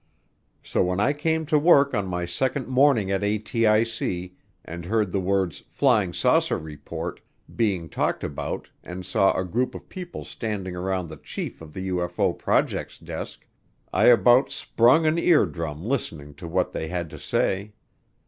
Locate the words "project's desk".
12.35-13.45